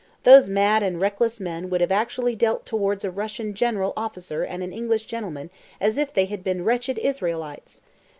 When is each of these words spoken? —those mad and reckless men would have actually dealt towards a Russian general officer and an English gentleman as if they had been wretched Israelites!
—those 0.23 0.49
mad 0.49 0.81
and 0.81 0.99
reckless 0.99 1.39
men 1.39 1.69
would 1.69 1.79
have 1.79 1.91
actually 1.91 2.35
dealt 2.35 2.65
towards 2.65 3.05
a 3.05 3.11
Russian 3.11 3.53
general 3.53 3.93
officer 3.95 4.43
and 4.43 4.63
an 4.63 4.73
English 4.73 5.05
gentleman 5.05 5.51
as 5.79 5.95
if 5.95 6.11
they 6.11 6.25
had 6.25 6.43
been 6.43 6.63
wretched 6.63 6.97
Israelites! 6.97 7.83